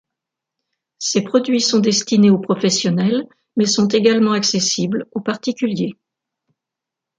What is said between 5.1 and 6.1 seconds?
aux particuliers.